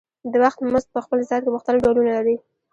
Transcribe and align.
د 0.31 0.33
وخت 0.43 0.59
مزد 0.71 0.87
په 0.95 0.99
خپل 1.05 1.19
ذات 1.29 1.41
کې 1.43 1.49
مختلف 1.55 1.79
ډولونه 1.85 2.11
لري 2.17 2.35